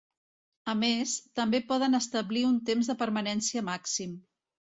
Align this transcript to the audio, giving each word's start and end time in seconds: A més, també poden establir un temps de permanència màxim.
A 0.71 0.73
més, 0.83 1.11
també 1.39 1.59
poden 1.73 1.99
establir 1.99 2.43
un 2.51 2.57
temps 2.69 2.91
de 2.93 2.97
permanència 3.05 3.65
màxim. 3.71 4.19